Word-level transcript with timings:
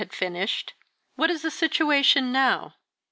had 0.01 0.11
finished, 0.11 0.73
"what 1.15 1.29
is 1.29 1.43
the 1.43 1.51
situation 1.51 2.31
now?" 2.31 2.73